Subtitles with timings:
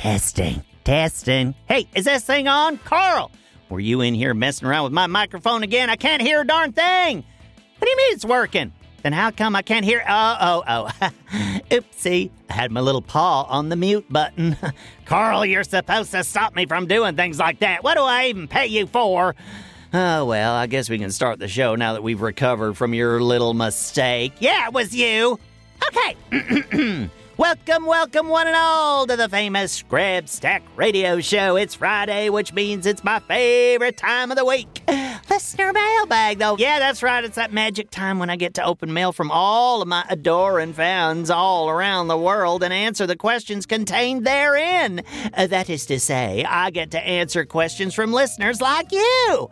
[0.00, 1.54] Testing, testing.
[1.68, 2.78] Hey, is this thing on?
[2.78, 3.30] Carl,
[3.68, 5.90] were you in here messing around with my microphone again?
[5.90, 7.16] I can't hear a darn thing.
[7.16, 8.72] What do you mean it's working?
[9.02, 10.02] Then how come I can't hear?
[10.08, 11.10] Uh, oh, oh, oh.
[11.70, 12.30] Oopsie.
[12.48, 14.56] I had my little paw on the mute button.
[15.04, 17.84] Carl, you're supposed to stop me from doing things like that.
[17.84, 19.34] What do I even pay you for?
[19.92, 23.20] Oh, well, I guess we can start the show now that we've recovered from your
[23.20, 24.32] little mistake.
[24.40, 25.38] Yeah, it was you.
[25.88, 27.10] Okay.
[27.40, 31.56] welcome, welcome, one and all, to the famous Grabstack Radio Show.
[31.56, 34.82] It's Friday, which means it's my favorite time of the week.
[35.30, 36.56] Listener mailbag, though.
[36.58, 37.22] Yeah, that's right.
[37.22, 40.72] It's that magic time when I get to open mail from all of my adoring
[40.72, 45.02] fans all around the world and answer the questions contained therein.
[45.32, 49.48] Uh, that is to say, I get to answer questions from listeners like you.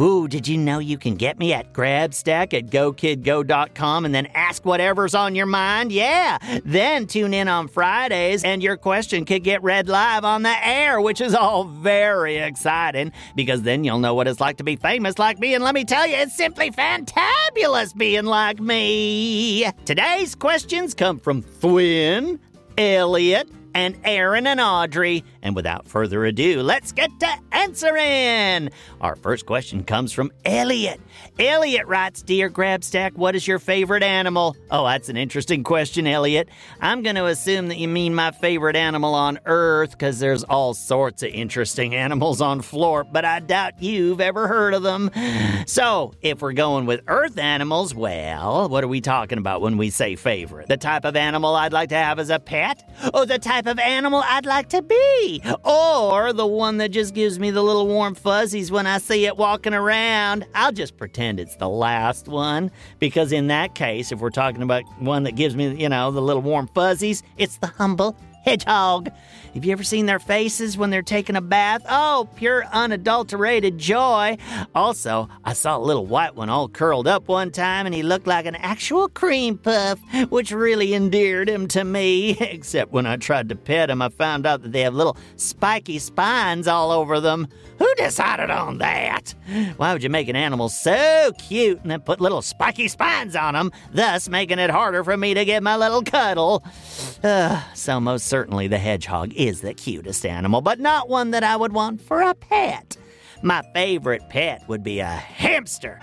[0.00, 4.64] Ooh, did you know you can get me at GrabStack at GoKidGo.com and then ask
[4.64, 5.92] whatever's on your mind?
[5.92, 6.38] Yeah.
[6.64, 11.00] Then tune in on Fridays and your question could get read live on the air,
[11.00, 15.03] which is all very exciting because then you'll know what it's like to be famous
[15.18, 15.54] like me.
[15.54, 19.66] And let me tell you, it's simply fantabulous being like me.
[19.84, 22.38] Today's questions come from Thwin,
[22.78, 25.24] Elliot, and Aaron and Audrey.
[25.42, 28.70] And without further ado, let's get to answering.
[29.00, 31.00] Our first question comes from Elliot.
[31.38, 34.56] Elliot writes Dear Grabstack, what is your favorite animal?
[34.70, 36.48] Oh, that's an interesting question, Elliot.
[36.80, 40.74] I'm going to assume that you mean my favorite animal on Earth because there's all
[40.74, 45.10] sorts of interesting animals on Florp, but I doubt you've ever heard of them.
[45.66, 49.90] So, if we're going with Earth animals, well, what are we talking about when we
[49.90, 50.68] say favorite?
[50.68, 52.88] The type of animal I'd like to have as a pet?
[53.12, 55.42] Oh, the type of animal I'd like to be?
[55.64, 59.36] Or the one that just gives me the little warm fuzzies when I see it
[59.36, 60.46] walking around?
[60.54, 64.82] I'll just pretend it's the last one because, in that case, if we're talking about
[64.98, 69.10] one that gives me, you know, the little warm fuzzies, it's the humble hedgehog.
[69.54, 71.82] Have you ever seen their faces when they're taking a bath?
[71.88, 74.36] Oh, pure unadulterated joy.
[74.74, 78.26] Also, I saw a little white one all curled up one time and he looked
[78.26, 82.30] like an actual cream puff, which really endeared him to me.
[82.40, 86.00] Except when I tried to pet him, I found out that they have little spiky
[86.00, 87.46] spines all over them.
[87.78, 89.34] Who decided on that?
[89.76, 93.54] Why would you make an animal so cute and then put little spiky spines on
[93.54, 96.64] them, thus making it harder for me to get my little cuddle?
[97.22, 101.54] Uh, so, most certainly, the hedgehog is the cutest animal, but not one that I
[101.54, 102.96] would want for a pet.
[103.42, 106.00] My favorite pet would be a hamster.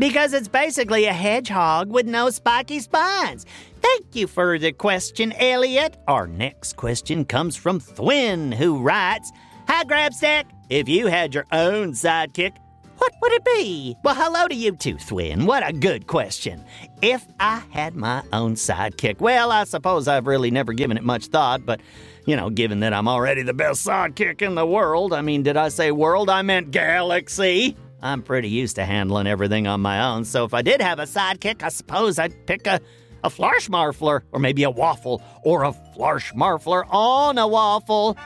[0.00, 3.46] Because it's basically a hedgehog with no spiky spines.
[3.80, 5.96] Thank you for the question, Elliot.
[6.08, 9.30] Our next question comes from Thwin, who writes
[9.68, 10.46] Hi, Grabstack.
[10.68, 12.56] If you had your own sidekick,
[13.02, 13.96] what would it be?
[14.04, 15.44] Well, hello to you too, Thwin.
[15.44, 16.64] What a good question.
[17.02, 21.26] If I had my own sidekick, well, I suppose I've really never given it much
[21.26, 21.80] thought, but
[22.26, 25.56] you know, given that I'm already the best sidekick in the world, I mean, did
[25.56, 26.30] I say world?
[26.30, 27.76] I meant galaxy.
[28.00, 31.04] I'm pretty used to handling everything on my own, so if I did have a
[31.04, 32.80] sidekick, I suppose I'd pick a,
[33.24, 38.16] a Flarschmarfler, or maybe a waffle, or a Flarschmarfler on a waffle.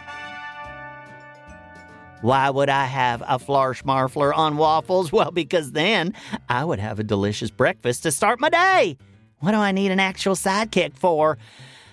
[2.26, 5.12] Why would I have a Flarschmarfler on waffles?
[5.16, 6.12] Well, because then
[6.48, 8.98] I would have a delicious breakfast to start my day.
[9.38, 11.38] What do I need an actual sidekick for?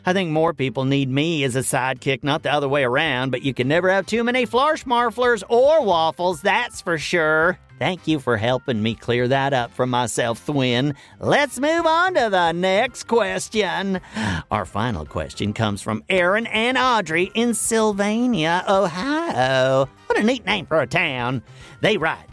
[0.07, 3.43] I think more people need me as a sidekick, not the other way around, but
[3.43, 7.59] you can never have too many Flarschmarflers or waffles, that's for sure.
[7.77, 10.95] Thank you for helping me clear that up for myself, Thwin.
[11.19, 14.01] Let's move on to the next question.
[14.49, 19.89] Our final question comes from Aaron and Audrey in Sylvania, Ohio.
[20.13, 21.41] What a neat name for a town.
[21.81, 22.27] They write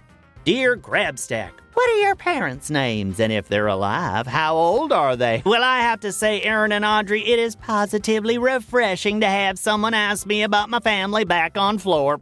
[0.44, 3.18] Dear Grabstack, what are your parents' names?
[3.18, 5.42] And if they're alive, how old are they?
[5.46, 9.94] Well, I have to say, Aaron and Audrey, it is positively refreshing to have someone
[9.94, 12.20] ask me about my family back on Florp.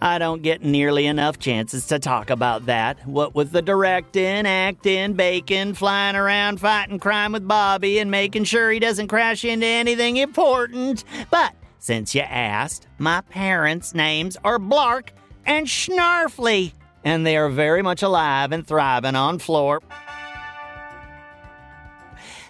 [0.00, 3.06] I don't get nearly enough chances to talk about that.
[3.06, 8.72] What with the directing, acting, baking, flying around fighting crime with Bobby, and making sure
[8.72, 11.04] he doesn't crash into anything important.
[11.30, 15.08] But since you asked, my parents' names are Blark
[15.44, 16.72] and Schnarfly,
[17.04, 19.82] and they are very much alive and thriving on Florp.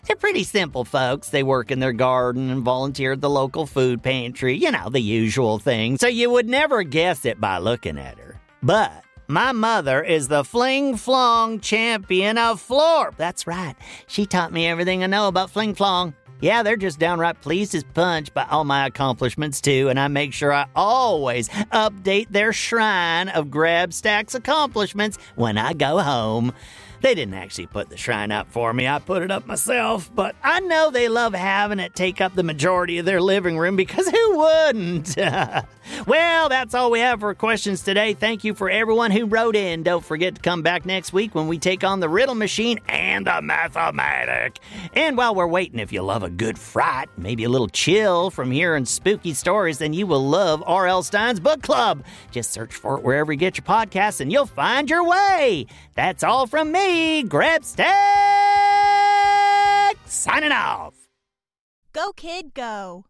[0.06, 1.30] They're pretty simple folks.
[1.30, 4.56] They work in their garden and volunteer at the local food pantry.
[4.56, 5.98] You know, the usual thing.
[5.98, 8.40] So you would never guess it by looking at her.
[8.62, 13.16] But my mother is the fling flong champion of Florp.
[13.16, 13.74] That's right.
[14.06, 16.14] She taught me everything I know about fling flong.
[16.40, 20.34] Yeah, they're just downright pleased as punch by all my accomplishments, too, and I make
[20.34, 26.52] sure I always update their shrine of Grabstack's accomplishments when I go home.
[27.00, 28.88] They didn't actually put the shrine up for me.
[28.88, 32.42] I put it up myself, but I know they love having it take up the
[32.42, 35.16] majority of their living room because who wouldn't?
[36.06, 38.14] well, that's all we have for questions today.
[38.14, 39.82] Thank you for everyone who wrote in.
[39.82, 43.26] Don't forget to come back next week when we take on the riddle machine and
[43.26, 44.58] the mathematic.
[44.94, 48.50] And while we're waiting, if you love a good fright, maybe a little chill from
[48.50, 51.02] hearing spooky stories, then you will love R.L.
[51.02, 52.04] Stine's Book Club.
[52.30, 55.66] Just search for it wherever you get your podcasts and you'll find your way.
[55.94, 56.85] That's all from me.
[57.24, 57.86] Grabstack
[60.06, 60.94] signing off.
[61.92, 63.04] Go, kid, go.